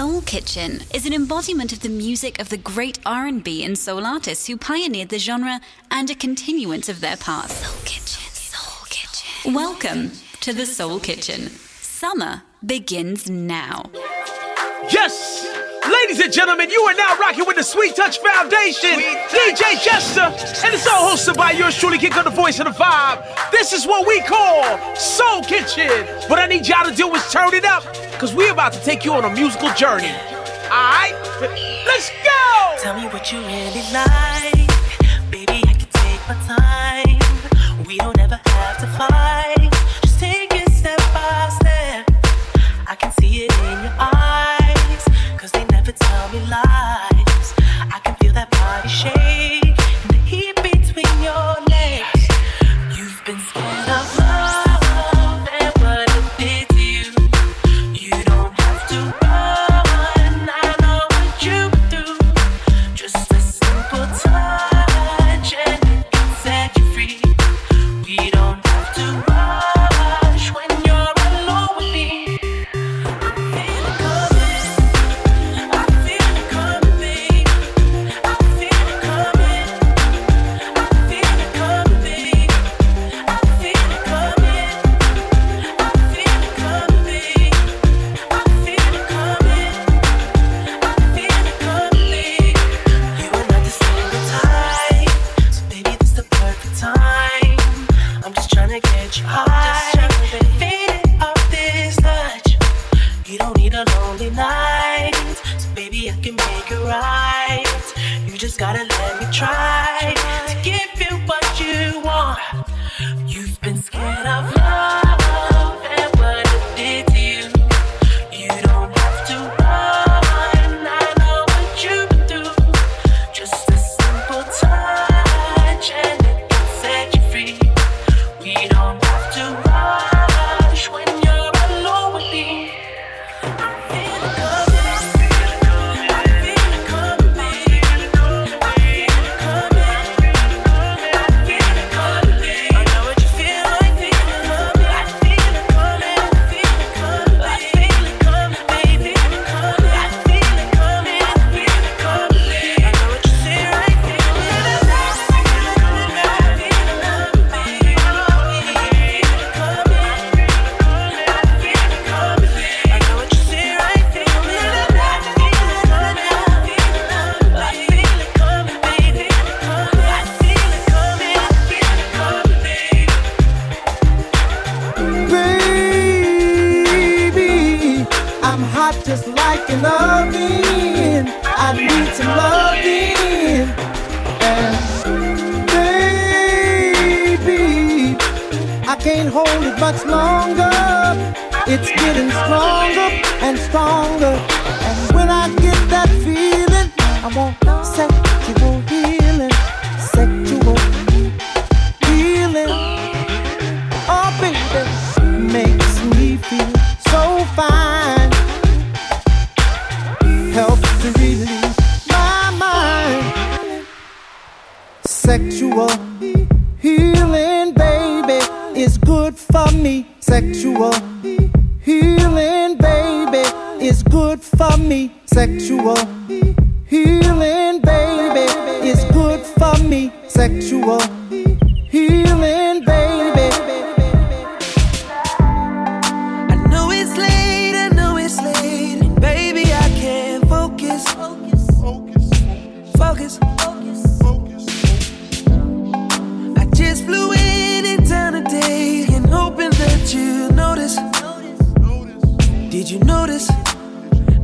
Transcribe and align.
Soul 0.00 0.22
Kitchen 0.22 0.80
is 0.94 1.04
an 1.04 1.12
embodiment 1.12 1.74
of 1.74 1.80
the 1.80 1.90
music 1.90 2.40
of 2.40 2.48
the 2.48 2.56
great 2.56 2.98
R&B 3.04 3.62
and 3.62 3.76
soul 3.76 4.06
artists 4.06 4.46
who 4.46 4.56
pioneered 4.56 5.10
the 5.10 5.18
genre 5.18 5.60
and 5.90 6.08
a 6.08 6.14
continuance 6.14 6.88
of 6.88 7.02
their 7.02 7.18
path. 7.18 7.52
Soul 7.62 7.82
Kitchen, 7.84 8.32
Soul 8.32 8.86
Kitchen. 8.88 9.52
Welcome 9.52 10.12
to 10.40 10.54
the 10.54 10.64
Soul 10.64 11.00
Kitchen. 11.00 11.50
Summer 11.82 12.44
begins 12.64 13.28
now. 13.28 13.90
Yes! 14.90 15.29
Ladies 15.90 16.20
and 16.20 16.32
gentlemen, 16.32 16.70
you 16.70 16.80
are 16.82 16.94
now 16.94 17.16
rocking 17.18 17.44
with 17.46 17.56
the 17.56 17.64
Sweet 17.64 17.96
Touch 17.96 18.20
Foundation, 18.20 18.94
Sweet 18.94 19.18
Touch. 19.28 19.58
DJ 19.58 19.84
Jester, 19.84 20.20
and 20.64 20.72
it's 20.72 20.86
all 20.86 21.10
hosted 21.10 21.36
by 21.36 21.50
yours 21.50 21.76
truly, 21.76 21.98
Kiko 21.98 22.22
the 22.22 22.30
Voice 22.30 22.60
of 22.60 22.66
the 22.66 22.70
Vibe. 22.70 23.50
This 23.50 23.72
is 23.72 23.86
what 23.88 24.06
we 24.06 24.20
call 24.20 24.78
Soul 24.94 25.42
Kitchen. 25.42 26.06
What 26.28 26.38
I 26.38 26.46
need 26.46 26.68
y'all 26.68 26.88
to 26.88 26.94
do 26.94 27.12
is 27.14 27.28
turn 27.32 27.54
it 27.54 27.64
up, 27.64 27.82
because 28.12 28.32
we're 28.34 28.52
about 28.52 28.72
to 28.74 28.80
take 28.84 29.04
you 29.04 29.12
on 29.14 29.24
a 29.24 29.30
musical 29.30 29.70
journey. 29.74 30.12
All 30.70 30.70
right? 30.70 31.14
Let's 31.86 32.10
go! 32.22 32.76
Tell 32.78 32.94
me 32.94 33.08
what 33.08 33.32
you 33.32 33.40
really 33.40 33.82
like. 33.92 34.70
Baby, 35.28 35.60
I 35.66 35.74
can 35.74 35.88
take 35.90 36.22
my 36.28 36.36
time. 36.46 37.84
We 37.84 37.96
don't 37.96 38.18
ever 38.20 38.38
have 38.44 38.78
to 38.78 38.86
fight. 38.96 39.29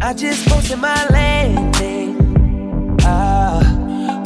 I 0.01 0.13
just 0.13 0.47
posted 0.49 0.79
my 0.79 1.07
landing. 1.09 2.99
Ah, 3.03 3.61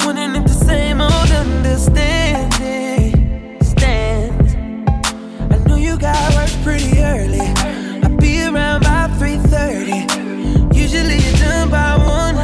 wondering 0.05 0.35
if 0.37 0.45
the 0.45 0.65
same 0.67 1.01
old 1.01 1.31
understanding 1.31 3.15
stands. 3.63 4.55
I 5.53 5.59
know 5.69 5.77
you 5.77 5.97
got 5.97 6.35
work 6.35 6.51
pretty 6.65 7.01
early. 7.01 7.41
I'll 8.03 8.17
be 8.17 8.43
around 8.43 8.83
by 8.83 9.09
3:30. 9.19 10.75
Usually 10.75 11.19
you're 11.19 11.39
done 11.39 11.71
by 11.71 11.97
one. 11.97 12.37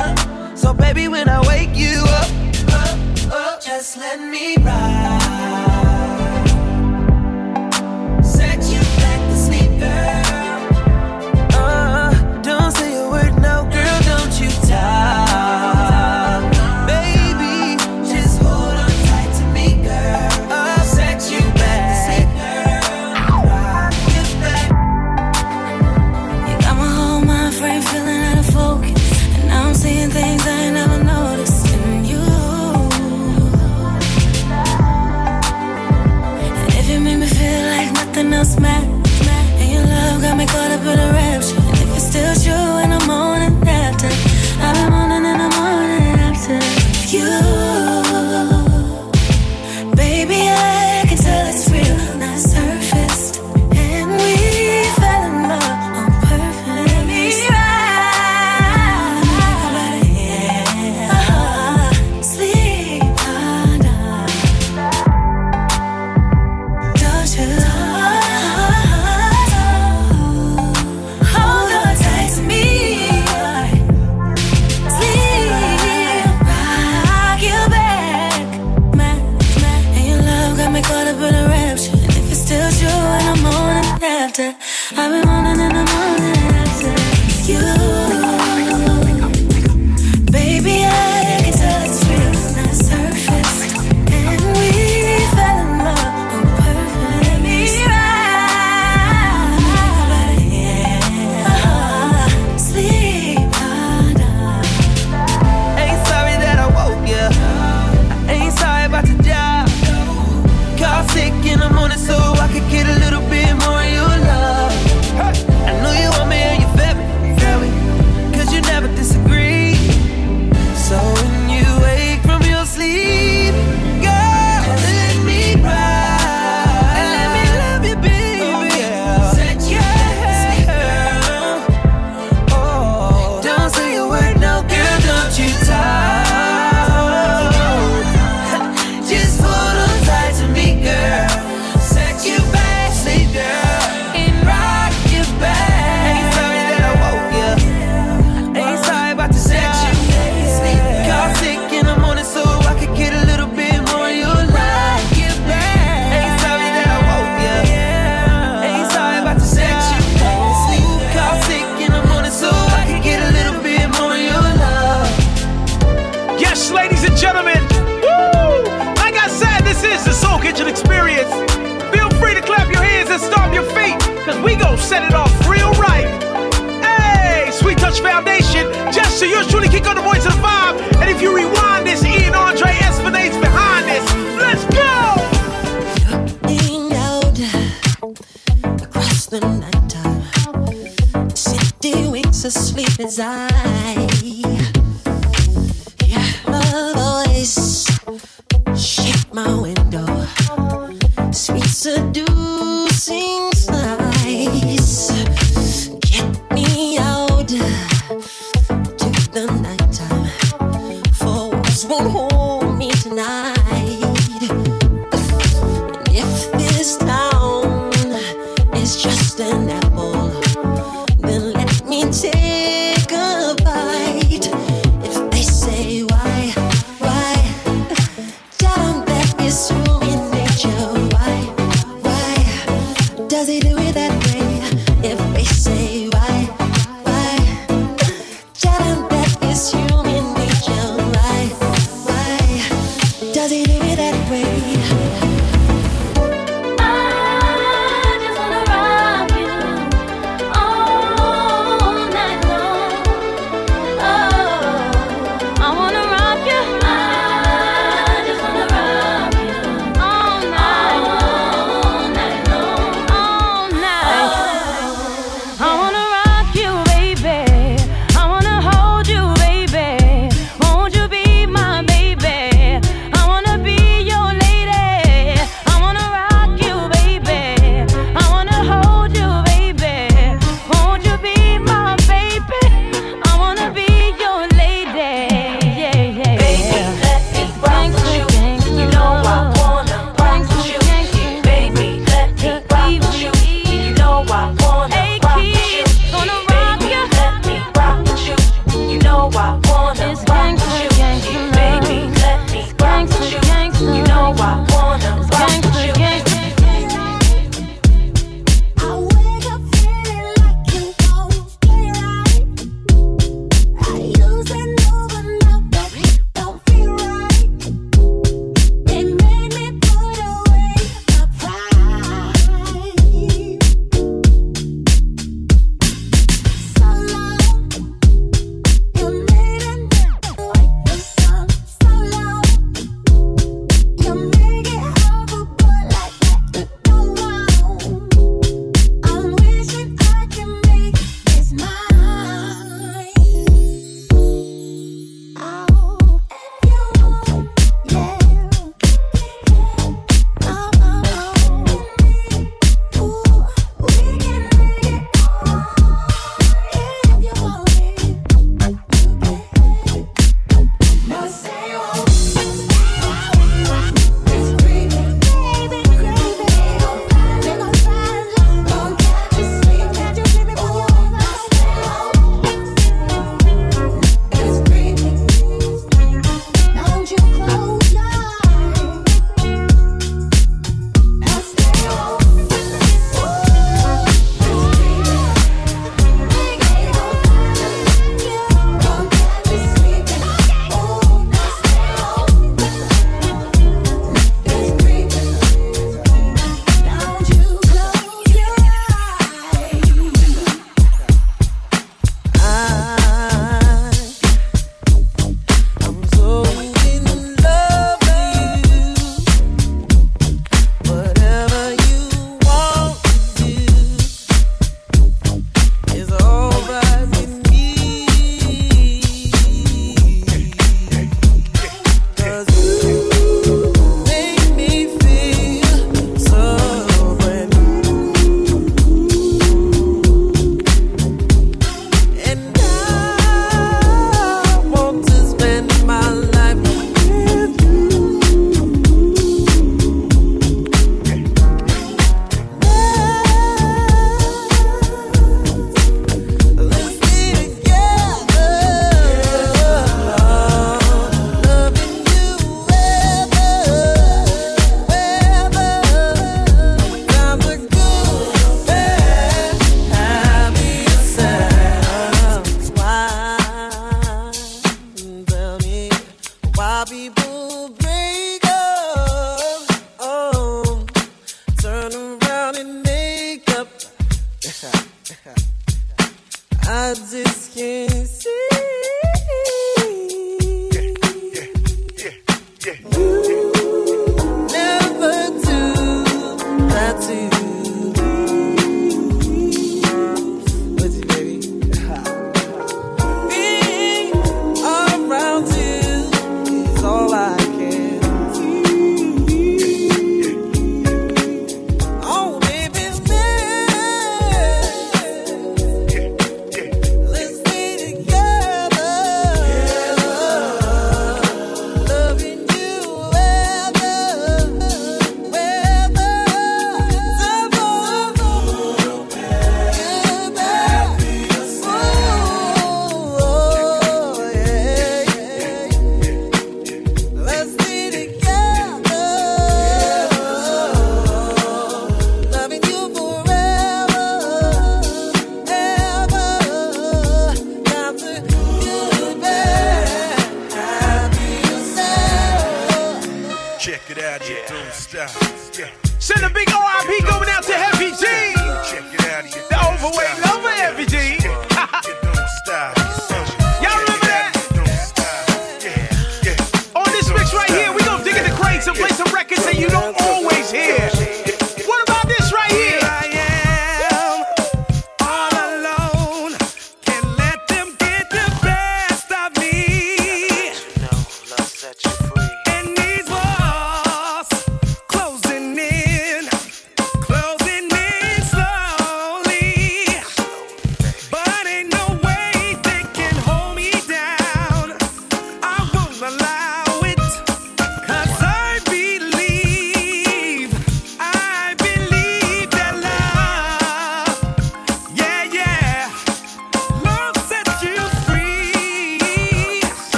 So 0.57 0.73
baby, 0.73 1.09
when 1.09 1.29
I 1.29 1.41
wake 1.47 1.75
you 1.75 2.05
up, 2.21 2.31
up, 2.73 2.99
up 3.33 3.61
just 3.61 3.97
let 3.97 4.21
me 4.21 4.57
ride. 4.59 5.66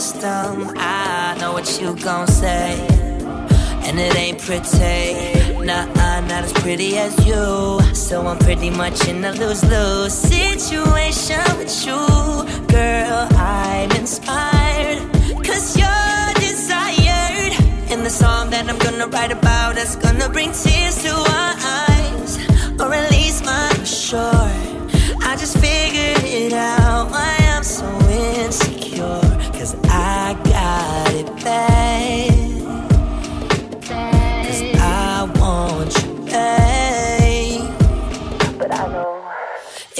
System? 0.00 0.72
I 0.76 1.36
know 1.38 1.52
what 1.52 1.80
you 1.80 1.94
gon' 1.94 2.26
say, 2.26 2.74
and 3.86 3.94
it 4.06 4.16
ain't 4.16 4.40
pretty. 4.40 5.54
Nah, 5.68 5.84
not 6.30 6.42
as 6.48 6.52
pretty 6.52 6.98
as 6.98 7.14
you. 7.24 7.44
So 7.94 8.26
I'm 8.26 8.38
pretty 8.38 8.70
much 8.70 9.06
in 9.06 9.24
a 9.24 9.32
lose 9.40 9.62
lose 9.74 10.12
situation 10.12 11.44
with 11.58 11.74
you. 11.86 12.00
Girl, 12.76 13.28
I'm 13.36 13.90
inspired, 13.92 14.98
cause 15.46 15.66
you're 15.80 16.30
desired. 16.46 17.52
In 17.92 18.02
the 18.02 18.14
song 18.22 18.50
that 18.50 18.64
I'm 18.70 18.78
gonna 18.86 19.06
write 19.06 19.30
about, 19.30 19.76
that's 19.76 19.94
gonna 19.94 20.28
bring 20.28 20.50
tears 20.62 20.96
to 21.04 21.12
our 21.38 21.54
eyes 21.78 22.32
or 22.80 22.92
at 22.92 23.10
least 23.12 23.23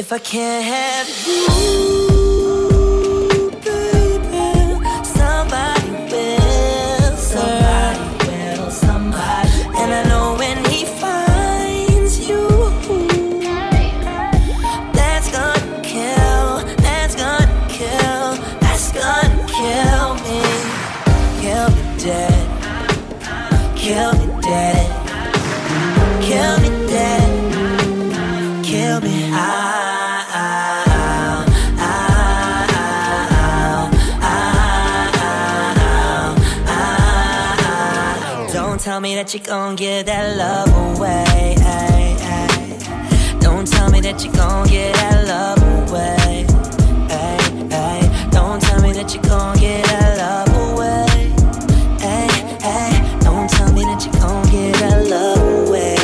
if 0.05 0.13
I 0.13 0.19
can't 0.19 0.65
have 0.67 1.27
you. 1.27 2.14
That 38.85 39.33
you 39.33 39.41
gon' 39.41 39.77
give 39.77 40.05
that 40.05 40.37
love 40.37 40.69
away. 40.99 41.55
Ay, 41.59 42.17
ay. 42.21 43.39
Don't 43.41 43.67
tell 43.67 43.91
me 43.91 44.01
that 44.03 44.23
you 44.23 44.31
gon' 44.33 44.67
give 44.69 44.93
that 44.93 45.27
love 45.27 45.89
away. 45.89 46.45
Ay. 47.09 48.29
Don't 48.31 48.61
tell 48.61 48.83
me 48.83 48.93
that 48.93 49.15
you 49.15 49.23
gon' 49.23 49.57
give 49.57 49.83
that 49.87 50.19
love 50.19 50.49
away. 50.69 51.33
Ay, 52.01 52.29
ay. 52.61 53.19
Don't 53.23 53.49
tell 53.49 53.73
me 53.73 53.85
that 53.85 54.05
you 54.05 54.13
gon' 54.21 54.45
give 54.51 54.79
that 54.81 55.09
love 55.09 55.69
away. 55.69 55.97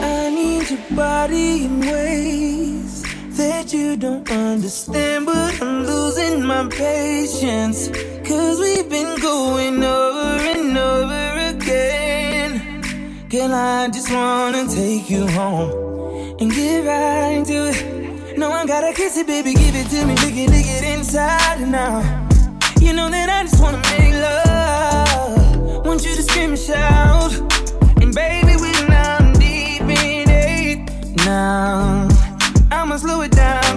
I 0.00 0.30
need 0.30 0.68
your 0.68 0.96
body 0.96 1.66
in 1.66 1.80
ways 1.80 3.04
that 3.36 3.72
you 3.72 3.96
don't 3.96 4.28
understand, 4.28 5.26
but 5.26 5.62
I'm 5.62 5.86
losing 5.86 6.42
my 6.42 6.66
patience. 6.68 7.88
Going 9.38 9.84
over 9.84 10.42
and 10.56 10.76
over 10.76 11.54
again. 11.54 12.50
Girl, 13.28 13.54
I 13.54 13.88
just 13.88 14.10
wanna 14.10 14.66
take 14.66 15.08
you 15.08 15.28
home 15.28 15.70
and 16.40 16.50
get 16.52 16.84
right 16.84 17.36
into 17.38 17.68
it. 17.70 18.36
No, 18.36 18.50
I 18.50 18.66
gotta 18.66 18.92
kiss 18.92 19.16
it, 19.16 19.28
baby, 19.28 19.54
give 19.54 19.76
it 19.76 19.86
to 19.90 20.04
me, 20.06 20.14
lick 20.24 20.36
it, 20.44 20.50
lick 20.50 20.66
it 20.66 20.82
inside 20.92 21.62
out. 21.72 22.04
You 22.80 22.92
know 22.94 23.08
that 23.08 23.28
I 23.30 23.44
just 23.44 23.62
wanna 23.62 23.80
make 23.92 24.14
love. 24.26 25.86
Want 25.86 26.04
you 26.04 26.16
to 26.16 26.22
scream 26.24 26.50
and 26.56 26.58
shout. 26.58 27.32
And 28.02 28.12
baby, 28.12 28.54
we're 28.62 28.88
now 28.88 29.18
deep 29.44 29.82
in 29.82 30.28
it. 30.50 30.78
Now, 31.24 32.08
I'ma 32.72 32.96
slow 32.96 33.20
it 33.20 33.30
down, 33.30 33.67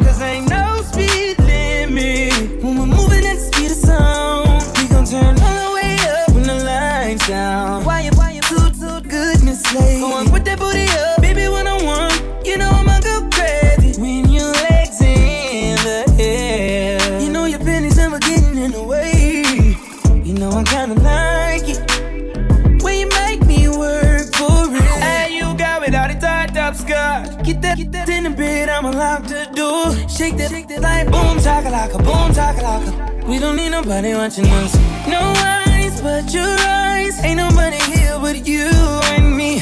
chakalaka, 31.41 31.97
boom, 31.97 32.31
chakalaka. 32.31 33.27
We 33.27 33.39
don't 33.39 33.55
need 33.55 33.69
nobody 33.69 34.13
watching 34.13 34.45
us. 34.45 34.75
No 35.07 35.19
eyes 35.37 36.01
but 36.01 36.31
your 36.33 36.55
eyes. 36.59 37.19
Ain't 37.23 37.37
nobody 37.37 37.77
here 37.91 38.17
but 38.19 38.47
you 38.47 38.69
and 39.15 39.35
me. 39.35 39.61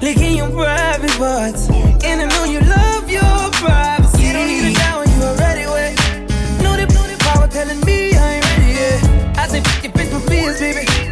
Licking 0.00 0.36
your 0.36 0.50
private 0.50 1.10
parts. 1.18 1.68
And 2.04 2.22
I 2.22 2.26
know 2.26 2.44
you 2.44 2.60
love 2.60 3.10
your 3.10 3.50
privacy. 3.62 4.26
You 4.26 4.32
don't 4.32 4.46
need 4.46 4.70
a 4.70 4.74
down 4.78 5.00
when 5.00 5.10
you 5.10 5.22
already 5.24 5.66
wet. 5.66 5.96
Know 6.62 6.76
the, 6.76 6.86
know 6.94 7.06
the 7.06 7.16
power 7.20 7.48
telling 7.48 7.80
me 7.80 8.14
I 8.14 8.34
ain't 8.34 8.44
ready 8.50 8.72
yet. 8.72 9.38
I 9.38 9.46
say, 9.48 9.60
fuck 9.60 9.82
your 9.82 9.92
face 9.92 10.10
for 10.12 10.20
fears, 10.30 10.60
baby. 10.60 11.11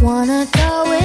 Keep 0.00 0.97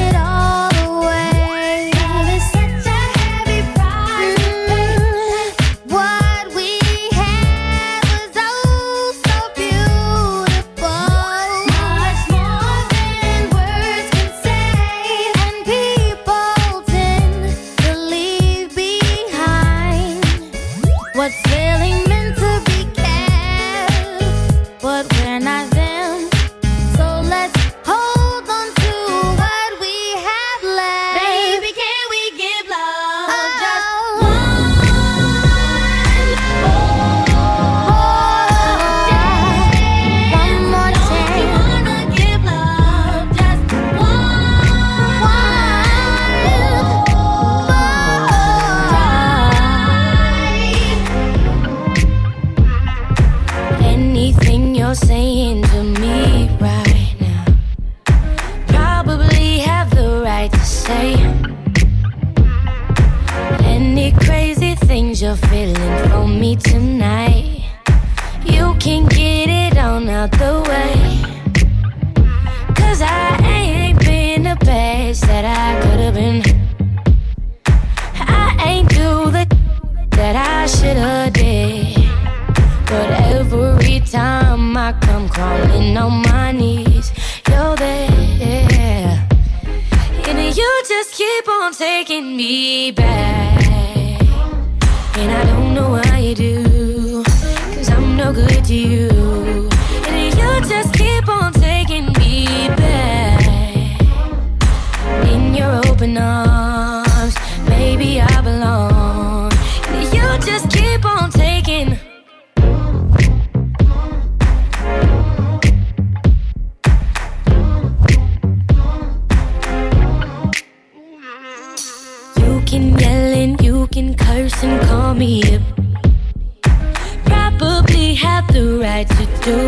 have 128.23 128.47
the 128.47 128.79
right 128.79 129.07
to 129.17 129.25
do. 129.47 129.59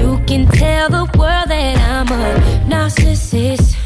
You 0.00 0.10
can 0.26 0.46
tell 0.46 0.88
the 0.88 1.04
world 1.18 1.48
that 1.54 1.76
I'm 1.92 2.08
a 2.08 2.24
narcissist. 2.72 3.76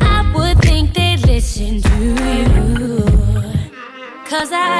I 0.00 0.18
would 0.34 0.58
think 0.60 0.94
they'd 0.94 1.20
listen 1.26 1.82
to 1.82 1.98
you. 2.36 2.58
Cause 4.30 4.50
I 4.52 4.77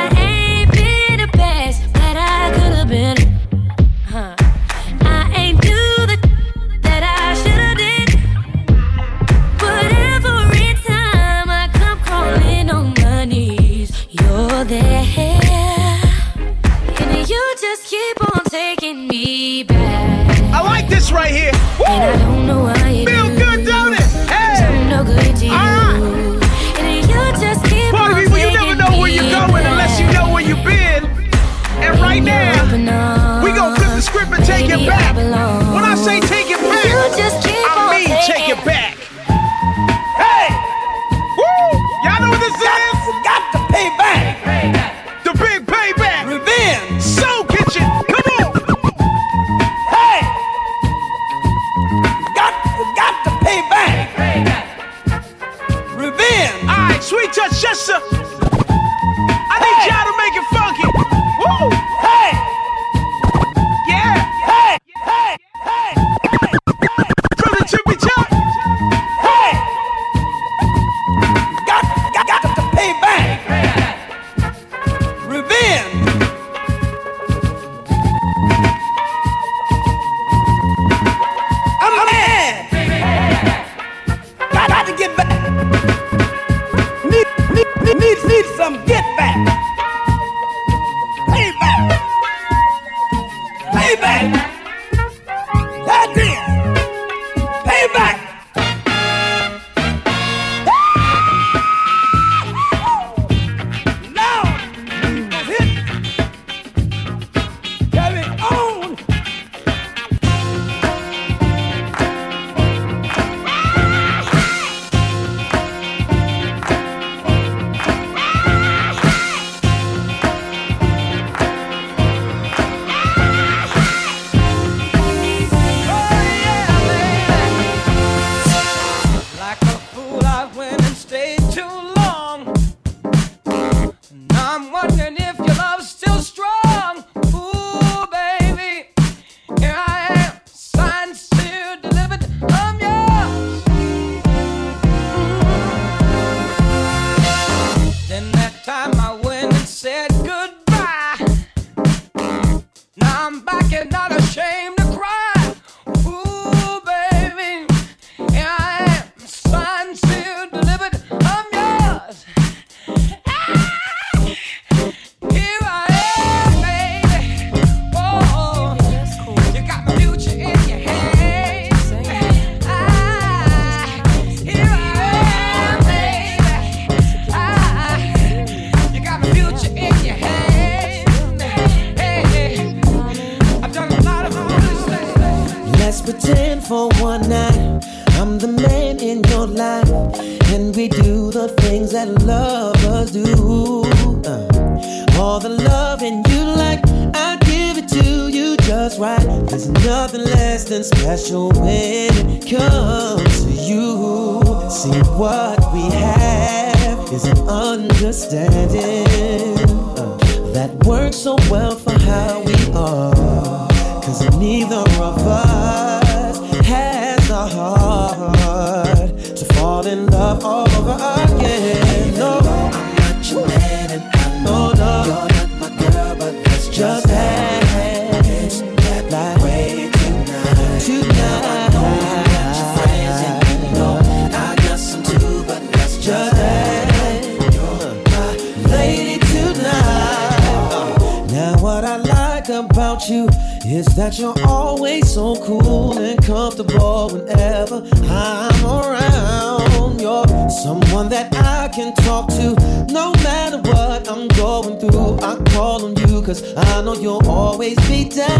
you 243.09 243.29
is 243.65 243.87
that 243.97 244.19
you're 244.19 244.35
always 244.45 245.13
so 245.13 245.35
cool 245.45 245.97
and 245.99 246.23
comfortable 246.25 247.09
whenever 247.11 247.83
I'm 248.05 248.65
around. 248.65 250.01
You're 250.01 250.27
someone 250.51 251.09
that 251.09 251.35
I 251.35 251.69
can 251.69 251.95
talk 251.95 252.29
to 252.29 252.55
no 252.93 253.13
matter 253.25 253.59
what 253.59 254.09
I'm 254.11 254.29
going 254.29 254.79
through. 254.79 255.19
I 255.21 255.37
call 255.53 255.85
on 255.87 255.97
you 255.97 256.21
because 256.21 256.55
I 256.57 256.83
know 256.83 256.95
you'll 256.95 257.27
always 257.29 257.77
be 257.89 258.09
down. 258.09 258.39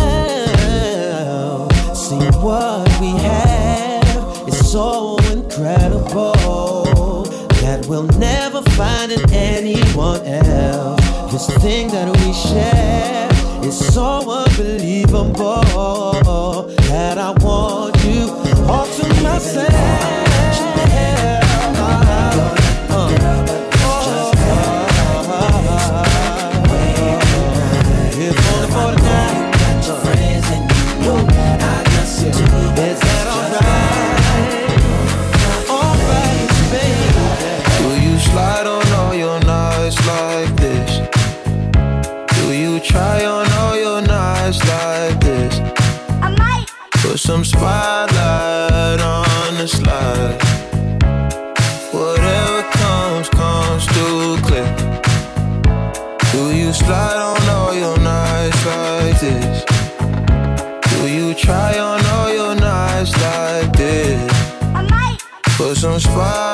See 1.95 2.19
what 2.41 2.89
we 3.01 3.11
have 3.23 4.49
is 4.49 4.71
so 4.71 5.17
incredible 5.33 7.25
that 7.63 7.87
we'll 7.89 8.07
never 8.19 8.63
find 8.73 9.13
in 9.13 9.33
anyone 9.33 10.21
else. 10.27 11.33
This 11.33 11.47
thing 11.63 11.89
that 11.89 12.09
we 12.19 12.33
share 12.33 13.38
is 13.65 13.95
so 13.95 14.31
unbelievable 14.31 15.63
that 16.89 17.19
I 17.19 17.31
want 17.43 17.97
you 18.05 18.29
all 18.69 18.87
to 18.87 19.23
myself. 19.23 21.38
Some 47.29 47.45
spotlight 47.45 49.01
on 49.03 49.55
the 49.59 49.69
slide. 49.69 50.41
Whatever 51.93 52.63
comes, 52.71 53.29
comes 53.29 53.85
through 53.93 54.39
clear. 54.47 54.71
Do 56.33 56.57
you 56.57 56.73
slide 56.73 57.21
on 57.31 57.43
all 57.51 57.75
your 57.75 57.99
nights 57.99 58.65
like 58.65 59.21
this? 59.21 59.65
Do 60.91 61.07
you 61.07 61.35
try 61.35 61.79
on 61.79 62.01
all 62.07 62.33
your 62.33 62.55
nights 62.55 63.13
like 63.21 63.77
this? 63.77 64.33
I 64.75 64.83
might. 64.89 65.19
Put 65.59 65.77
some 65.77 66.01
spotlight 66.01 66.48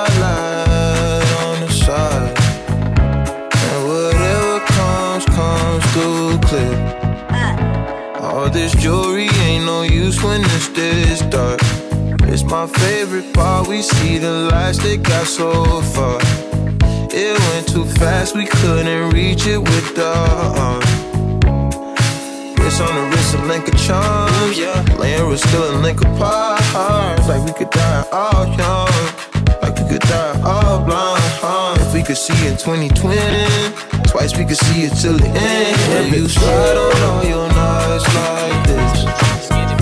when 10.24 10.40
it's 10.42 10.68
this 10.68 11.20
dark. 11.22 11.60
It's 12.32 12.42
my 12.42 12.66
favorite 12.66 13.32
part. 13.34 13.68
We 13.68 13.82
see 13.82 14.18
the 14.18 14.48
lights 14.50 14.78
that 14.78 15.02
got 15.02 15.26
so 15.26 15.82
far. 15.94 16.18
It 17.16 17.38
went 17.48 17.68
too 17.68 17.84
fast, 18.00 18.34
we 18.34 18.46
couldn't 18.46 19.10
reach 19.10 19.46
it 19.46 19.58
with 19.58 19.94
the 19.94 20.12
arm. 20.58 20.80
Wrist 22.58 22.80
on 22.80 22.92
the 22.96 23.04
wrist, 23.10 23.34
a 23.34 23.44
link 23.46 23.68
of 23.68 23.76
charms. 23.78 24.32
Oh, 24.34 24.52
yeah, 24.56 24.96
laying 24.98 25.28
was 25.28 25.42
still 25.42 25.64
a 25.70 25.76
link 25.80 26.00
of 26.04 26.10
apart. 26.16 27.18
Like 27.28 27.44
we 27.44 27.52
could 27.52 27.70
die 27.70 28.04
all 28.10 28.46
young. 28.56 28.88
Like 29.62 29.76
we 29.78 29.84
could 29.90 30.02
die 30.02 30.40
all 30.42 30.82
blind. 30.84 31.22
huh? 31.44 31.76
If 31.80 31.94
we 31.94 32.02
could 32.02 32.16
see 32.16 32.46
in 32.48 32.56
2020, 32.56 34.08
twice 34.10 34.37
we 34.37 34.44
could 34.44 34.56
see 34.56 34.82
it 34.87 34.94
till 35.00 35.16
the 35.18 35.28
end. 35.28 36.10
Will 36.10 36.22
you 36.22 36.28
slide 36.28 36.76
on 36.76 37.02
all 37.08 37.24
your 37.24 37.48
nights 37.48 38.06
like 38.14 38.66
this? 38.66 39.73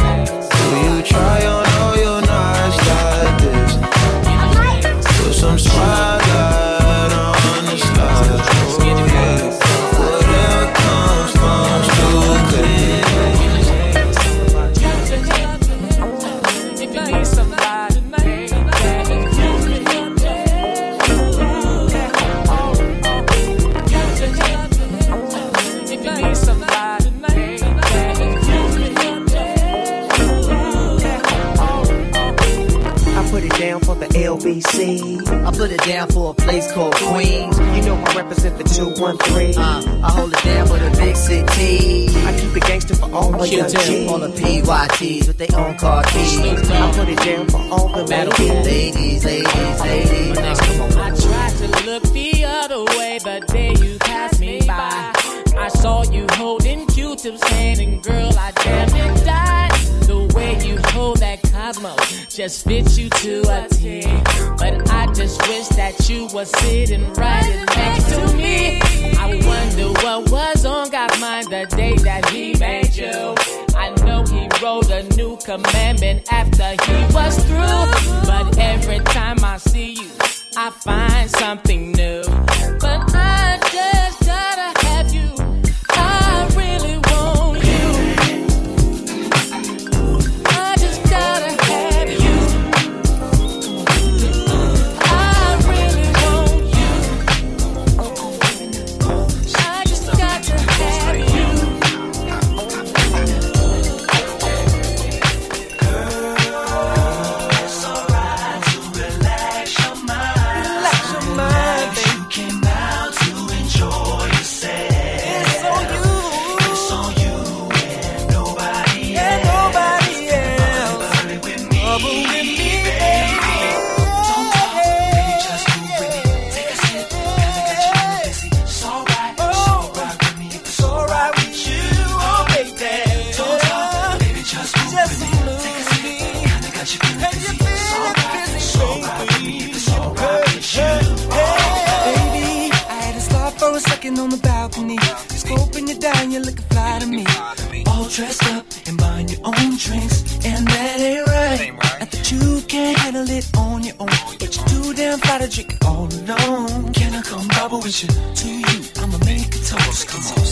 Dressed 148.13 148.45
up 148.53 148.67
and 148.87 148.99
buying 148.99 149.27
your 149.27 149.41
own 149.43 149.77
drinks, 149.79 150.45
and 150.45 150.67
that 150.67 151.01
ain't 151.01 151.27
right. 151.29 151.73
Not 151.99 152.11
that 152.11 152.31
you 152.31 152.61
can't 152.69 152.99
handle 152.99 153.29
it 153.31 153.49
on 153.57 153.85
your 153.85 153.95
own, 154.01 154.09
but 154.39 154.55
you're 154.55 154.67
too 154.67 154.93
damn 154.93 155.19
fly 155.19 155.39
to 155.39 155.49
drink 155.49 155.79
all 155.87 156.05
alone. 156.05 156.93
Can 156.93 157.15
I 157.15 157.23
come 157.23 157.49
bubble 157.49 157.81
with 157.81 158.03
you? 158.03 158.09
To 158.11 158.49
you, 158.49 158.85
I'ma 159.01 159.17
make 159.25 159.55
a 159.55 159.61
toast. 159.65 160.09
Come 160.09 160.21
on, 160.21 160.52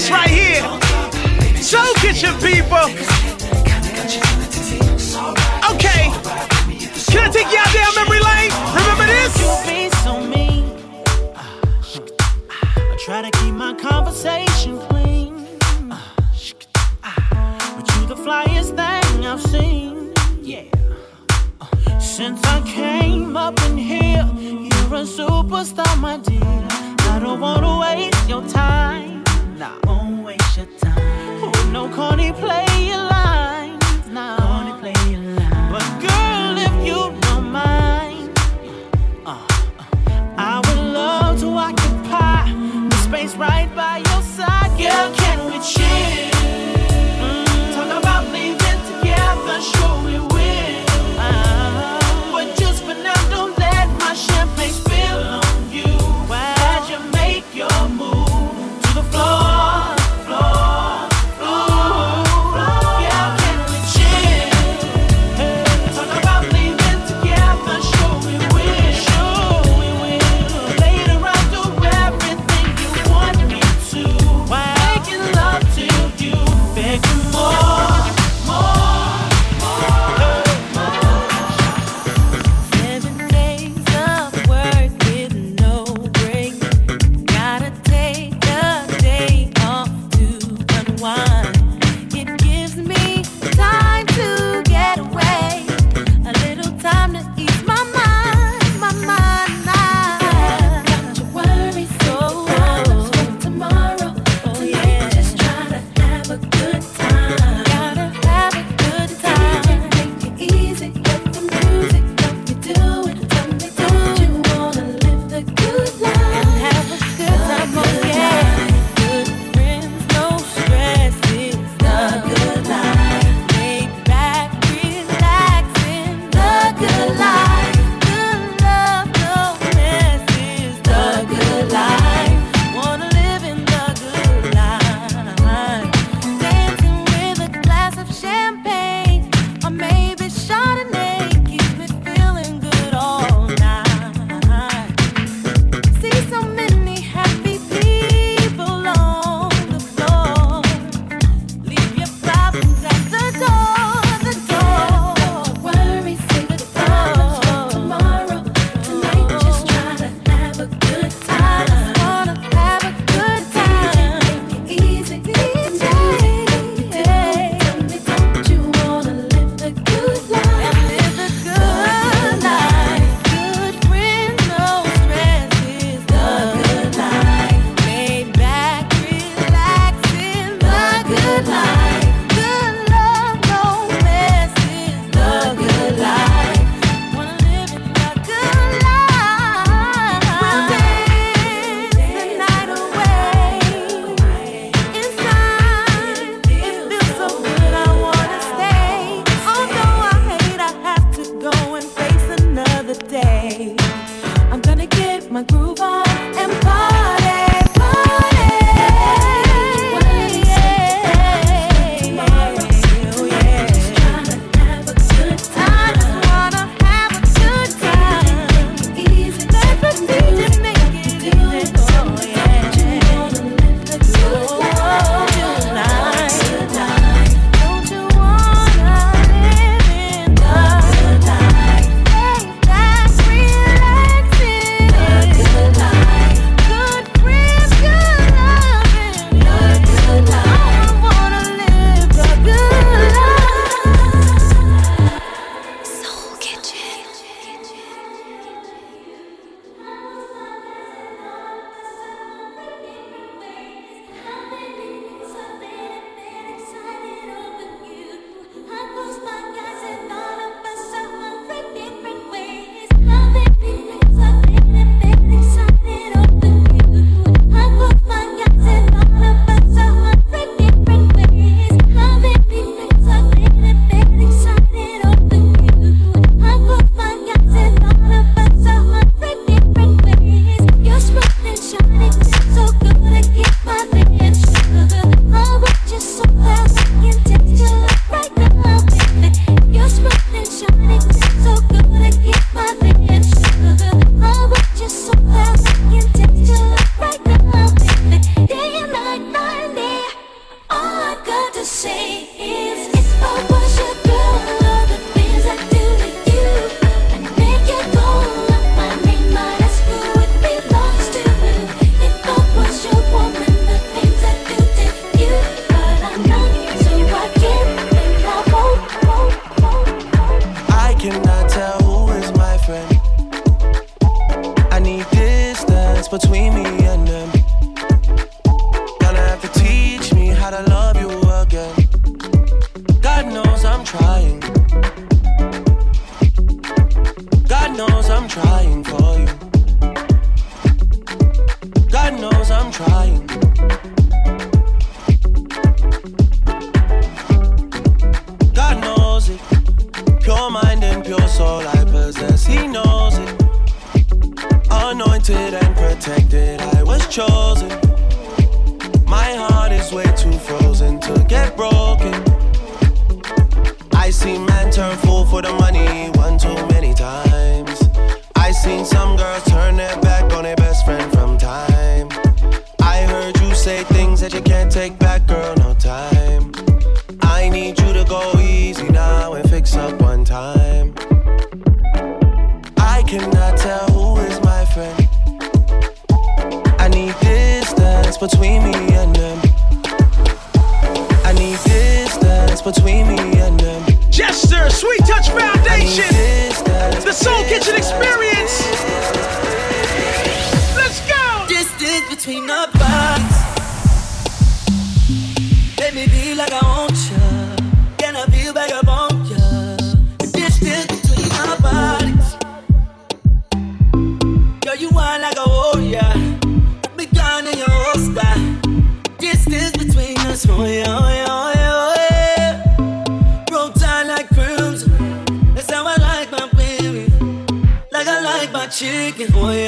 this 0.00 0.10
right 0.10 0.30
here. 0.30 0.62
Soul 1.62 1.92
Kitchen 1.96 2.34
people. 2.40 3.29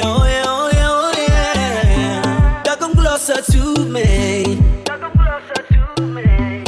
oh 0.03 0.25
yeah, 0.25 1.11
yeah, 2.65 2.73
closer 2.93 3.41
to 3.51 3.85
me. 3.85 4.55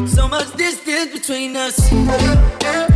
So 0.07 0.27
much 0.27 0.53
distance 0.55 1.11
between 1.13 1.55
us. 1.55 2.94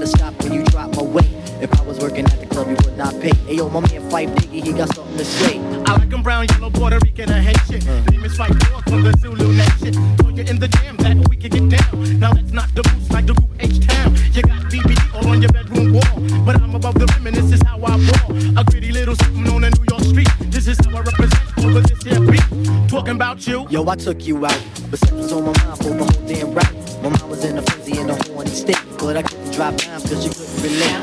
gotta 0.00 0.16
stop 0.16 0.42
when 0.42 0.54
you 0.54 0.64
drop 0.64 0.96
my 0.96 1.02
weight. 1.02 1.30
If 1.60 1.78
I 1.78 1.84
was 1.84 1.98
working 1.98 2.24
at 2.24 2.40
the 2.40 2.46
club, 2.46 2.68
you 2.68 2.76
would 2.84 2.96
not 2.96 3.12
pay. 3.20 3.34
Hey, 3.46 3.56
yo, 3.56 3.68
my 3.68 3.80
man 3.80 4.08
Fife 4.10 4.30
Diggy, 4.30 4.64
he 4.64 4.72
got 4.72 4.94
something 4.94 5.18
to 5.18 5.24
say. 5.24 5.58
I 5.84 5.92
like 5.92 6.10
him 6.10 6.22
brown, 6.22 6.46
yellow, 6.48 6.70
Puerto 6.70 6.98
Rican, 7.02 7.30
and 7.30 7.44
Haitian. 7.44 7.86
Uh. 7.86 8.02
Demons 8.08 8.34
fight 8.34 8.50
war 8.70 8.80
from 8.88 9.02
the 9.02 9.12
Zulu 9.20 9.52
nation. 9.52 9.92
So 10.18 10.28
you're 10.30 10.46
in 10.46 10.58
the 10.58 10.68
jam 10.68 10.96
that 10.98 11.28
we 11.28 11.36
can 11.36 11.50
get 11.50 11.68
down. 11.78 12.18
Now 12.18 12.32
that's 12.32 12.52
not 12.52 12.74
the 12.74 12.82
boots 12.82 13.10
like 13.10 13.26
the 13.26 13.34
group 13.34 13.50
H-Town. 13.60 14.16
You 14.32 14.42
got 14.42 14.60
BB 14.72 15.14
all 15.14 15.28
on 15.28 15.42
your 15.42 15.52
bedroom 15.52 15.92
wall. 15.92 16.44
But 16.46 16.62
I'm 16.62 16.74
above 16.74 16.94
the 16.94 17.06
rim 17.12 17.26
and 17.26 17.36
this 17.36 17.52
is 17.52 17.62
how 17.62 17.76
I 17.82 17.96
roll. 18.08 18.58
A 18.58 18.64
gritty 18.64 18.92
little 18.92 19.16
something 19.16 19.48
on 19.52 19.64
a 19.64 19.70
New 19.70 19.84
York 19.90 20.02
street. 20.02 20.30
This 20.50 20.66
is 20.66 20.78
how 20.78 20.96
I 20.96 21.00
represent 21.02 21.58
over 21.58 21.80
this 21.80 22.02
here 22.02 22.20
beat. 22.20 22.88
Talking 22.88 23.16
about 23.16 23.46
you. 23.46 23.66
Yo, 23.68 23.86
I 23.86 23.96
took 23.96 24.26
you 24.26 24.46
out 24.46 24.79
drop 29.60 29.76
dimes 29.76 30.02
cause 30.08 30.24
you 30.24 30.30
couldn't 30.32 30.62
relate. 30.62 30.99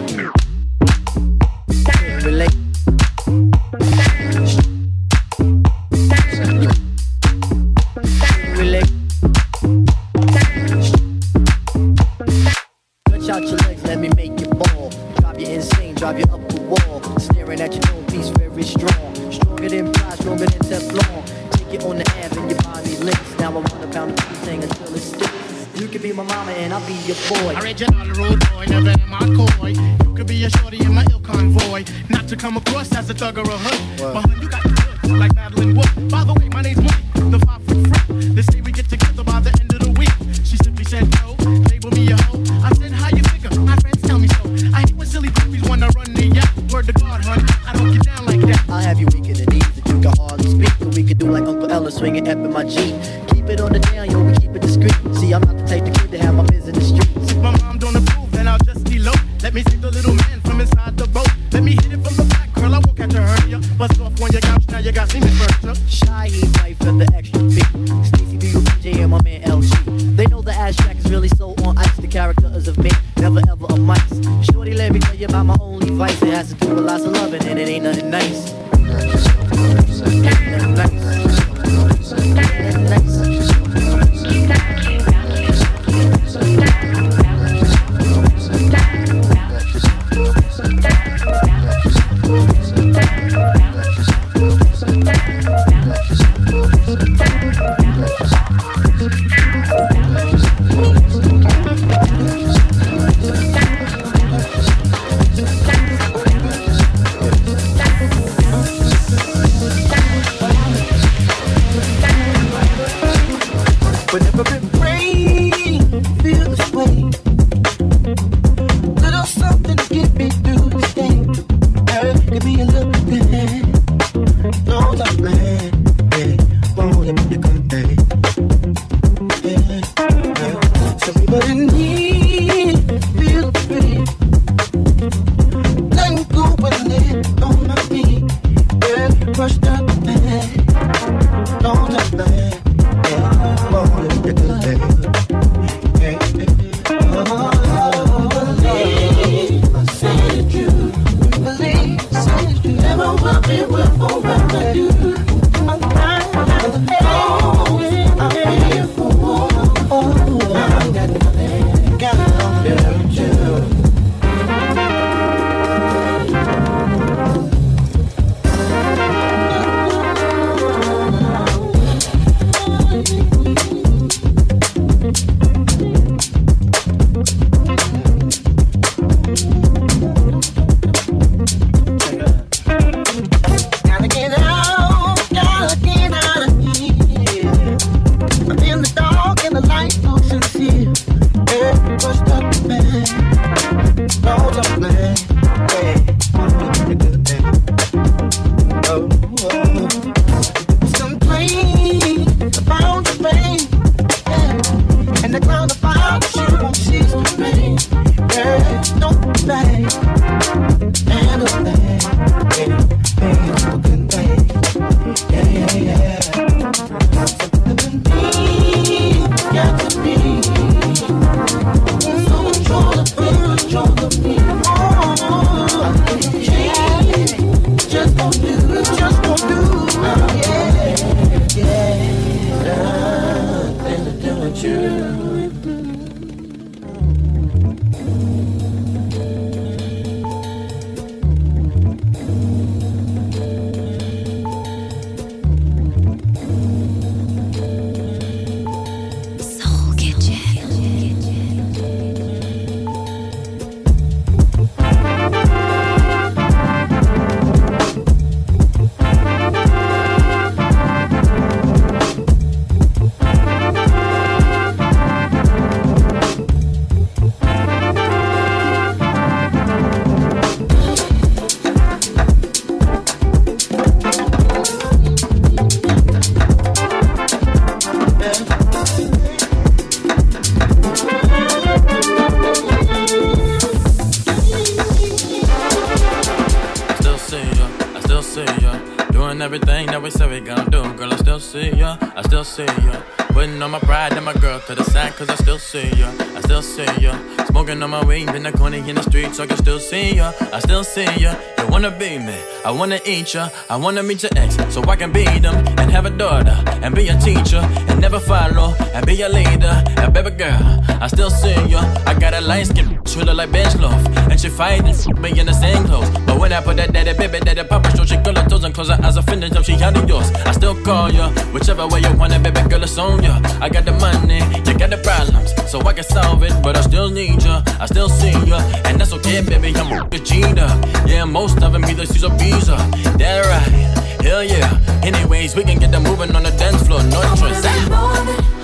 see 299.90 300.16
ya, 300.16 300.34
I 300.52 300.60
still 300.60 300.84
see 300.84 301.08
ya. 301.18 301.34
You 301.58 301.68
wanna 301.70 301.92
be 301.92 302.20
me, 302.20 302.36
I 302.66 302.72
wanna 302.72 303.00
eat 303.06 303.34
ya. 303.34 303.50
I 303.70 303.78
wanna 303.78 304.04
meet 304.04 304.24
your 304.24 304.32
ex 304.36 304.58
so 304.74 304.82
I 304.84 304.96
can 304.98 305.12
beat 305.12 305.42
them 305.42 305.56
and 305.80 305.92
have 305.92 306.06
a 306.06 306.10
daughter 306.10 306.58
and 306.84 306.94
be 306.94 307.08
a 307.08 307.18
teacher 307.20 307.62
and 307.88 308.02
never 308.02 308.20
follow 308.20 308.76
and 308.94 309.06
be 309.06 309.22
a 309.22 309.30
leader. 309.30 309.76
And 309.98 310.14
baby 310.14 310.32
girl, 310.32 310.84
I 311.02 311.08
still 311.08 311.30
see 311.30 311.56
ya. 311.72 311.80
I 312.06 312.14
got 312.20 312.34
a 312.34 312.42
light 312.42 312.68
skin 312.68 312.97
thriller 313.18 313.34
like 313.34 313.52
bench 313.52 313.76
love. 313.78 314.06
And 314.30 314.40
she 314.40 314.50
fighting 314.50 314.94
me 315.20 315.40
in 315.40 315.48
the 315.48 315.54
same 315.54 315.84
clothes. 315.86 316.10
But 316.26 316.40
when 316.40 316.54
I 316.54 316.62
put 316.62 316.78
that 316.78 316.94
daddy 316.94 317.14
baby, 317.18 317.40
daddy 317.40 317.64
papa 317.64 317.90
show, 317.98 318.06
she 318.06 318.16
curl 318.18 318.36
her 318.36 318.48
toes 318.48 318.64
and 318.64 318.74
close 318.74 318.90
her 318.90 319.00
eyes, 319.04 319.16
her 319.16 319.24
fingers 319.24 319.54
up, 319.54 319.66
she 319.66 319.74
yours. 319.74 320.30
I 320.46 320.52
still 320.52 320.76
call 320.84 321.12
ya, 321.12 321.30
whichever 321.52 321.88
way 321.88 322.02
you 322.02 322.14
want 322.16 322.34
it, 322.34 322.44
baby 322.44 322.62
girl, 322.70 322.84
it's 322.84 322.98
on 322.98 323.24
ya. 323.24 323.40
I 323.60 323.70
got 323.70 323.86
the 323.86 323.94
money, 323.94 324.40
you 324.66 324.78
got 324.78 324.92
the 324.92 325.00
problems, 325.04 325.50
so 325.72 325.82
I 325.82 325.94
can 325.94 326.04
solve 326.04 326.44
it, 326.44 326.54
but 326.62 326.78
I 326.78 326.82
still 326.82 327.10
need 327.10 327.44
ya. 327.44 327.64
I 327.80 327.88
still 327.88 328.10
see 328.10 328.38
ya, 328.46 328.60
and 328.86 329.00
that's 329.00 329.14
okay, 329.14 329.42
baby, 329.42 329.76
I'm 329.76 329.92
a 329.92 330.20
Gina. 330.20 330.68
Yeah, 331.08 331.26
most 331.26 331.62
of 331.64 331.74
them 331.74 331.86
either 331.86 332.06
she's 332.06 332.24
a 332.24 332.30
visa. 332.30 332.78
That 333.18 333.46
right, 333.50 334.26
hell 334.26 334.44
yeah. 334.44 334.70
Anyways, 335.04 335.56
we 335.56 335.64
can 335.64 335.80
get 335.80 335.92
them 335.92 336.04
moving 336.04 336.36
on 336.36 336.44
the 336.44 336.52
dance 336.52 336.86
floor, 336.86 337.02
no 337.04 337.22
choice. 337.36 338.57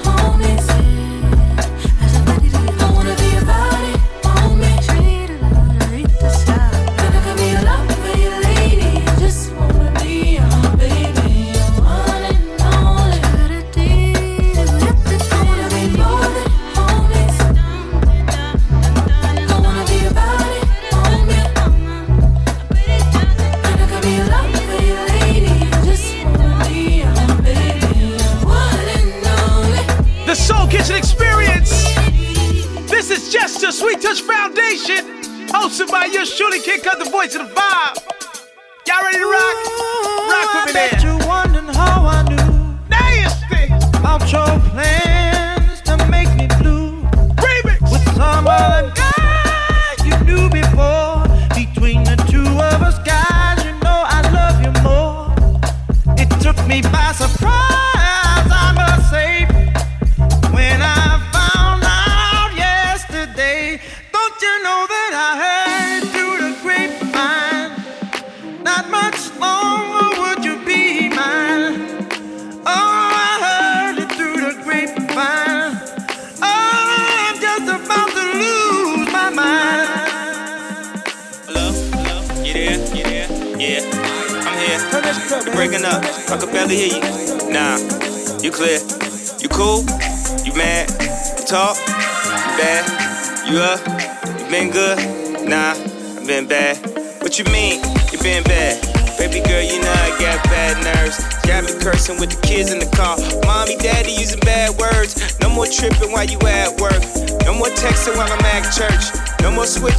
Shooting 36.25 36.61
can 36.61 36.79
Cut, 36.79 36.99
the 36.99 37.09
voice 37.09 37.35
of 37.35 37.49
the 37.49 37.53
vibe. 37.53 37.72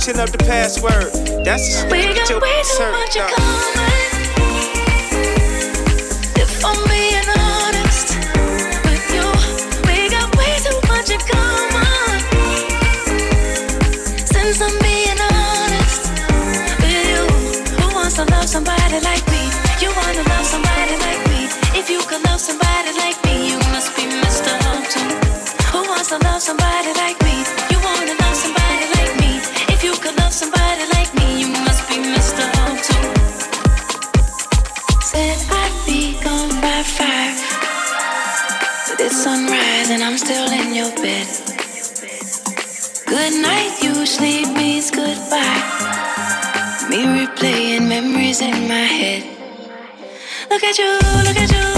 mention 0.06 0.22
of 0.22 0.32
the 0.32 0.38
password. 0.38 1.12
That's 1.44 1.84
we 1.84 2.14
gon' 2.14 2.40
wait. 2.40 3.63
night 43.36 43.82
you 43.82 44.06
sleep 44.06 44.48
means 44.56 44.90
goodbye. 44.90 45.62
Me 46.88 47.04
replaying 47.04 47.88
memories 47.88 48.40
in 48.40 48.68
my 48.68 48.86
head. 48.98 49.22
Look 50.50 50.62
at 50.62 50.78
you, 50.78 50.98
look 51.24 51.36
at 51.36 51.50
you. 51.50 51.73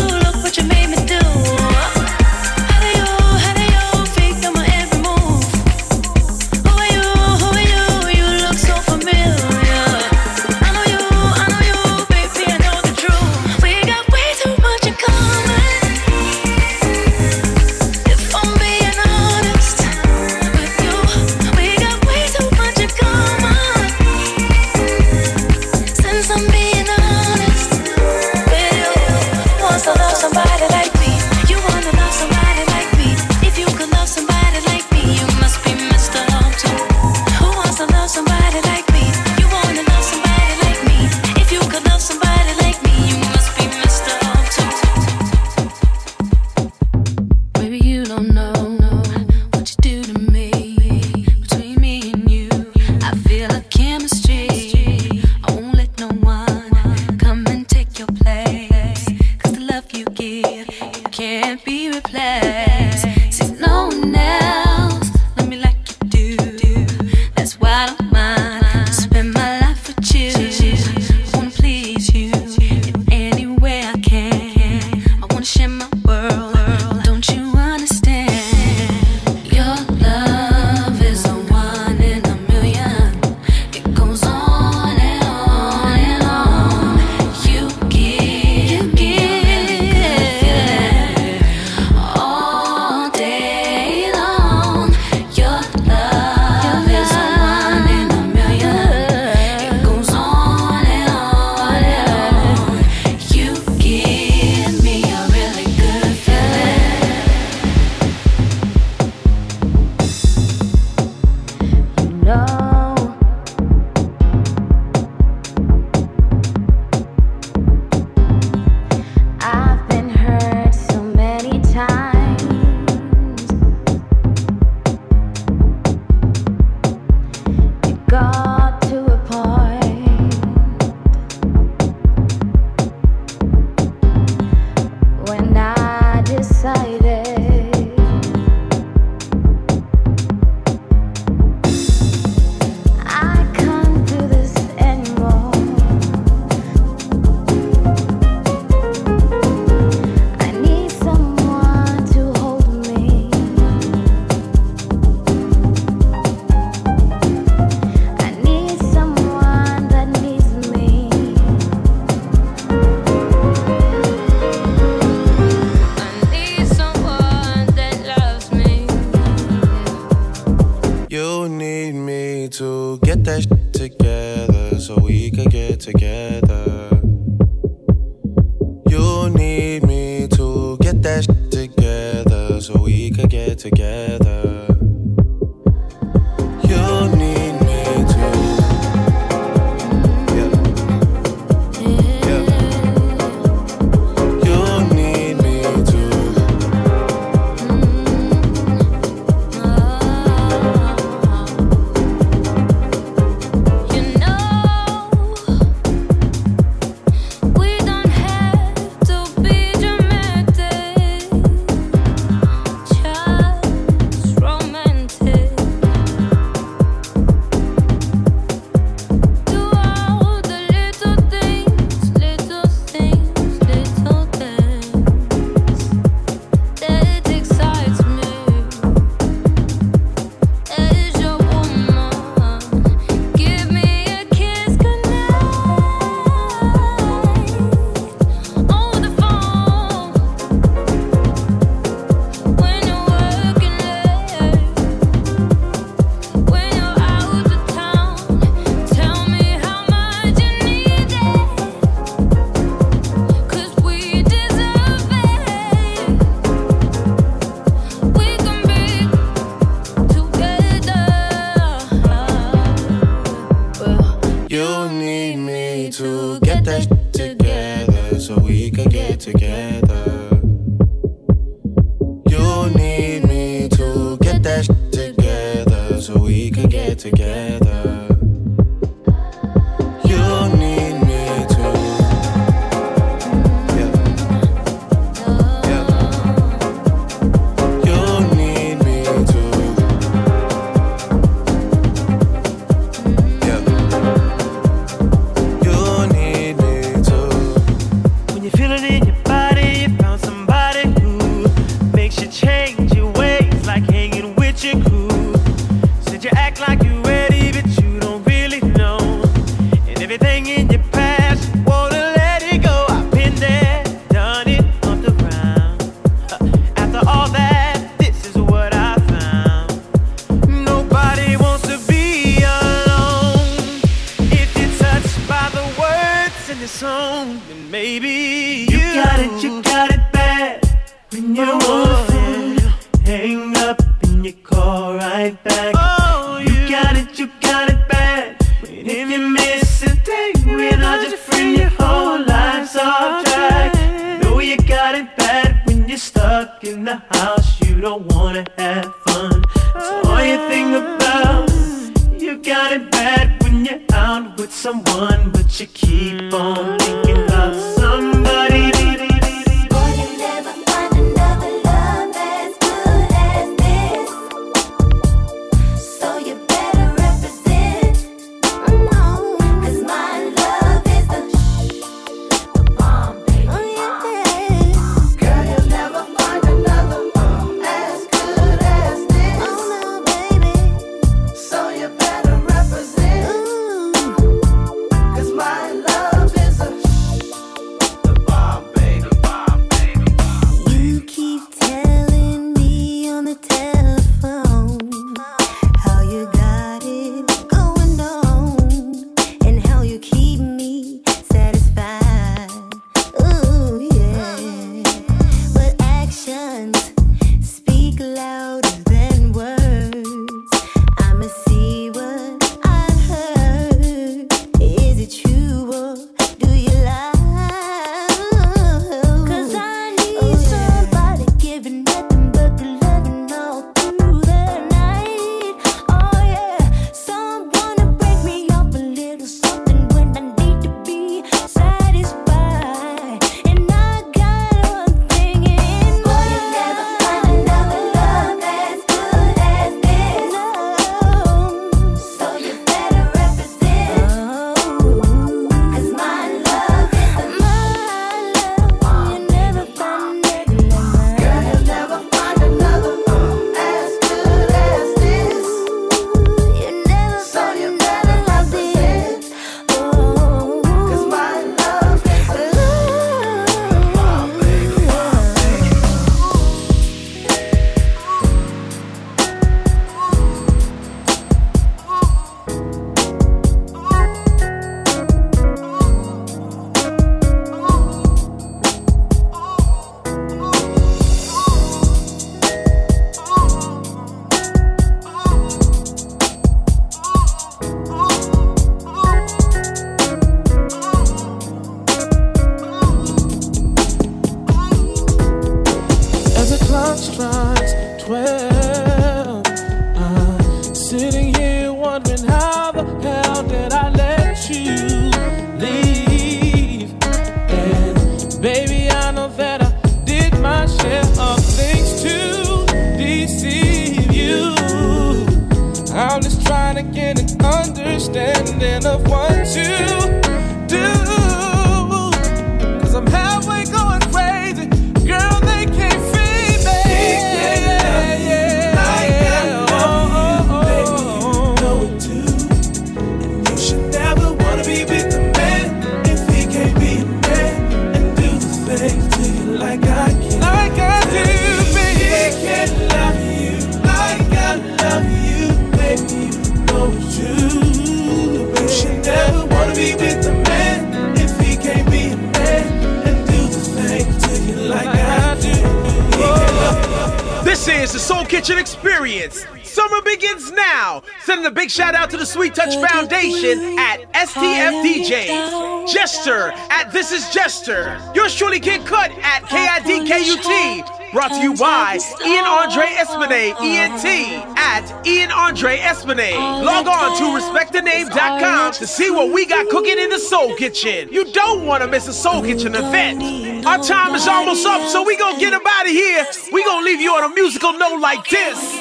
This 566.97 567.13
Is 567.13 567.29
Jester. 567.29 568.01
Yours 568.15 568.35
truly 568.35 568.59
Kid 568.59 568.87
Cut 568.87 569.11
at 569.11 569.43
KIDKUT. 569.43 571.13
Brought 571.13 571.31
to 571.31 571.43
you 571.43 571.53
by 571.53 571.99
Ian 572.25 572.47
Andre 572.47 572.87
Espinay, 572.87 573.55
ENT 573.61 574.57
at 574.57 575.07
Ian 575.07 575.31
Andre 575.31 575.77
Espinay. 575.77 576.33
Log 576.65 576.87
on 576.87 577.19
to 577.19 577.25
respectthename.com 577.39 578.73
to 578.73 578.87
see 578.87 579.11
what 579.11 579.31
we 579.31 579.45
got 579.45 579.69
cooking 579.69 579.99
in 579.99 580.09
the 580.09 580.19
Soul 580.19 580.57
Kitchen. 580.57 581.11
You 581.13 581.31
don't 581.33 581.67
want 581.67 581.83
to 581.83 581.87
miss 581.87 582.09
a 582.09 582.15
Soul 582.15 582.41
Kitchen 582.41 582.75
event. 582.75 583.67
Our 583.67 583.83
time 583.83 584.15
is 584.15 584.27
almost 584.27 584.65
up, 584.67 584.89
so 584.89 585.03
we 585.05 585.19
gonna 585.19 585.39
get 585.39 585.53
up 585.53 585.67
out 585.67 585.85
of 585.85 585.93
here. 585.93 586.25
We 586.51 586.65
gonna 586.65 586.87
leave 586.87 587.03
you 587.03 587.13
on 587.13 587.31
a 587.31 587.35
musical 587.35 587.75
note 587.75 588.01
like 588.01 588.27
this. 588.31 588.73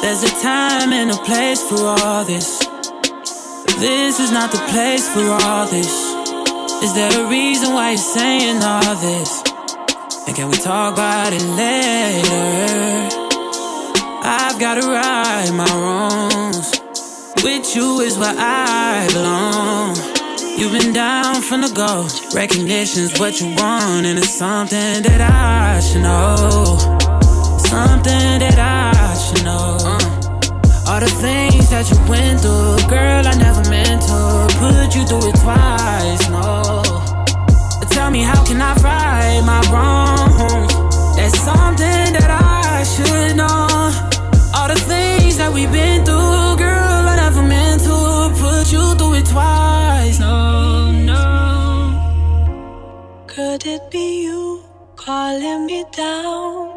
There's 0.00 0.22
a 0.22 0.42
time 0.42 0.94
and 0.94 1.10
a 1.10 1.16
place 1.18 1.62
for 1.68 1.84
all 1.84 2.24
this. 2.24 2.61
This 3.82 4.20
is 4.20 4.30
not 4.30 4.52
the 4.52 4.58
place 4.70 5.08
for 5.12 5.26
all 5.42 5.66
this. 5.66 5.92
Is 6.84 6.94
there 6.94 7.10
a 7.20 7.28
reason 7.28 7.74
why 7.74 7.88
you're 7.90 7.98
saying 7.98 8.62
all 8.62 8.94
this? 8.94 9.42
And 10.28 10.36
can 10.36 10.50
we 10.50 10.56
talk 10.56 10.92
about 10.92 11.32
it 11.32 11.42
later? 11.42 13.08
I've 14.22 14.60
gotta 14.60 14.86
right 14.86 15.50
my 15.52 15.66
wrongs. 15.82 16.70
With 17.42 17.74
you 17.74 17.98
is 18.02 18.16
where 18.16 18.36
I 18.38 19.08
belong. 19.14 19.96
You've 20.56 20.80
been 20.80 20.92
down 20.92 21.42
from 21.42 21.62
the 21.62 21.72
go. 21.74 22.06
Recognition's 22.38 23.18
what 23.18 23.40
you 23.40 23.48
want, 23.48 24.06
and 24.06 24.16
it's 24.16 24.32
something 24.32 25.02
that 25.02 25.20
I 25.20 25.80
should 25.80 26.02
know. 26.02 26.78
Something 27.58 28.38
that 28.44 28.58
I 28.60 29.14
should 29.18 29.44
know. 29.44 30.11
The 31.02 31.08
things 31.08 31.68
that 31.70 31.90
you 31.90 31.98
went 32.08 32.42
through, 32.42 32.78
girl, 32.88 33.26
I 33.26 33.34
never 33.34 33.68
meant 33.68 34.02
to 34.06 34.46
put 34.62 34.94
you 34.94 35.02
through 35.02 35.30
it 35.30 35.36
twice. 35.42 36.30
No. 36.30 36.82
Tell 37.90 38.08
me, 38.08 38.22
how 38.22 38.44
can 38.46 38.62
I 38.62 38.72
right 38.86 39.42
my 39.42 39.58
wrongs? 39.72 40.72
That's 41.16 41.36
something 41.40 42.12
that 42.14 42.30
I 42.30 42.84
should 42.84 43.34
know. 43.34 43.66
All 44.54 44.68
the 44.68 44.78
things 44.78 45.38
that 45.38 45.50
we've 45.52 45.72
been 45.72 46.04
through, 46.04 46.62
girl, 46.62 47.02
I 47.10 47.16
never 47.16 47.42
meant 47.42 47.82
to 47.82 48.30
put 48.38 48.70
you 48.70 48.94
through 48.94 49.14
it 49.14 49.26
twice. 49.26 50.20
No, 50.20 50.92
no. 50.92 51.98
Could 53.26 53.66
it 53.66 53.90
be 53.90 54.22
you 54.22 54.62
calling 54.94 55.66
me 55.66 55.84
down? 55.90 56.71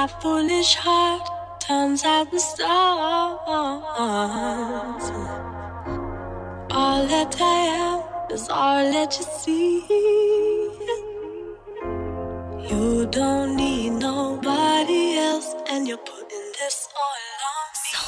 My 0.00 0.06
foolish 0.06 0.76
heart 0.76 1.28
turns 1.60 2.04
out 2.04 2.30
the 2.30 2.38
stars. 2.38 3.44
All 6.70 7.06
that 7.06 7.36
I 7.38 7.58
am 7.84 8.00
is 8.32 8.48
all 8.48 8.90
that 8.94 9.18
you 9.18 9.24
see. 9.40 9.84
You 12.70 13.06
don't 13.10 13.56
need 13.56 13.90
nobody 13.90 15.18
else, 15.18 15.54
and 15.68 15.86
you're 15.86 15.98
putting 15.98 16.46
this 16.58 16.88
all 16.96 17.20
on 17.50 17.66
me. 17.74 17.84
So 17.92 18.00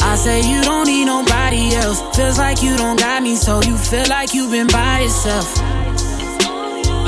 I 0.00 0.16
say 0.16 0.40
you 0.50 0.62
don't 0.62 0.86
need 0.86 1.04
nobody 1.04 1.74
else. 1.76 2.00
Feels 2.16 2.38
like 2.38 2.62
you 2.62 2.74
don't 2.78 2.98
got 2.98 3.22
me, 3.22 3.36
so 3.36 3.60
you 3.60 3.76
feel 3.76 4.08
like 4.08 4.32
you've 4.32 4.50
been 4.50 4.68
by 4.68 5.00
yourself. 5.00 5.79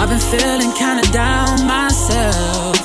I've 0.03 0.09
been 0.09 0.19
feeling 0.19 0.73
kinda 0.73 1.09
down 1.13 1.65
myself. 1.65 2.77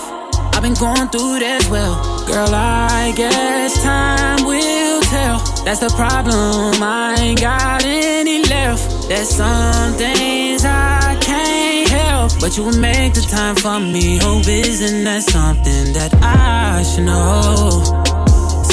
I've 0.53 0.61
been 0.61 0.75
going 0.75 1.07
through 1.07 1.39
this 1.39 1.67
well. 1.67 1.95
Girl, 2.27 2.53
I 2.53 3.11
guess 3.15 3.81
time 3.81 4.45
will 4.45 5.01
tell. 5.01 5.39
That's 5.65 5.79
the 5.79 5.89
problem, 5.95 6.83
I 6.83 7.15
ain't 7.17 7.41
got 7.41 7.83
any 7.83 8.43
left. 8.43 9.09
There's 9.09 9.29
some 9.29 9.93
things 9.93 10.63
I 10.63 11.17
can't 11.19 11.89
help. 11.89 12.33
But 12.39 12.55
you 12.55 12.65
will 12.65 12.77
make 12.77 13.15
the 13.15 13.21
time 13.21 13.55
for 13.55 13.79
me. 13.79 14.19
Hope 14.19 14.47
isn't 14.47 15.03
that 15.05 15.23
something 15.23 15.93
that 15.93 16.13
I 16.21 16.83
should 16.83 17.05
know? 17.05 17.81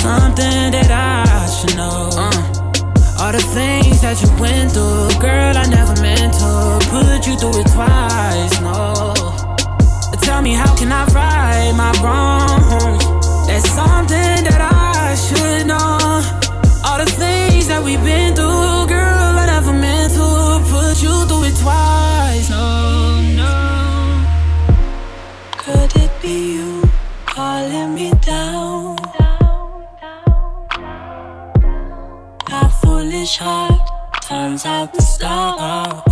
Something 0.05 0.71
that 0.77 0.91
I 0.91 1.47
should 1.47 1.77
know. 1.79 2.11
Uh. 2.13 2.54
All 3.25 3.33
the 3.33 3.39
things 3.39 4.03
that 4.03 4.21
you 4.21 4.29
went 4.39 4.73
through, 4.73 5.09
girl, 5.19 5.57
I 5.57 5.65
never 5.65 5.97
meant 6.03 6.35
to 6.45 6.77
put 6.93 7.27
you 7.27 7.35
through 7.41 7.57
it 7.59 7.69
twice. 7.73 8.61
No. 8.61 9.15
Tell 10.21 10.43
me, 10.43 10.53
how 10.53 10.77
can 10.77 10.93
I 10.93 11.07
right 11.07 11.73
my 11.73 11.89
wrongs? 12.05 13.03
That's 13.47 13.65
something 13.73 14.45
that 14.45 14.61
I 14.61 15.15
should 15.17 15.67
know. 15.67 16.21
All 16.85 16.99
the 16.99 17.11
things 17.11 17.67
that 17.69 17.83
we've 17.83 18.05
been 18.05 18.35
through, 18.37 18.93
girl, 18.93 19.39
I 19.41 19.47
never 19.47 19.73
meant 19.73 20.13
to 20.21 20.61
put 20.69 21.01
you 21.01 21.25
through 21.25 21.49
it 21.49 21.57
twice. 21.65 22.51
No, 22.51 23.23
no. 23.41 23.57
Could 25.65 25.97
it 25.97 26.13
be 26.21 26.57
you 26.57 26.83
calling 27.25 27.95
me 27.95 28.13
down? 28.21 28.64
Foolish 33.25 33.39
heart 33.39 34.23
turns 34.23 34.67
out 34.67 34.93
the 34.93 35.01
stars. 35.01 36.03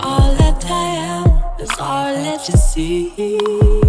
All 0.00 0.34
that 0.34 0.64
I 0.64 0.94
am 1.12 1.60
is 1.60 1.70
all 1.78 2.14
that 2.14 2.48
you 2.48 2.56
see. 2.56 3.81